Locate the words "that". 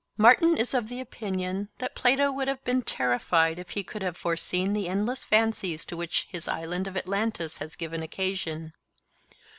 1.77-1.93